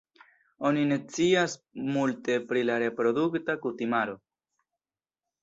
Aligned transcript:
Oni 0.69 0.85
ne 0.91 0.95
scias 1.01 1.53
multe 1.97 2.39
pri 2.47 2.65
la 2.71 2.79
reprodukta 2.85 3.59
kutimaro. 3.67 4.19